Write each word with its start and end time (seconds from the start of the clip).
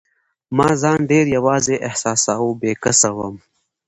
ما 0.57 0.69
ځان 0.81 0.99
ډېر 1.11 1.25
یوازي 1.37 1.75
احساساوه، 1.87 2.51
بې 2.61 2.71
کسه 2.83 3.09
وم. 3.17 3.35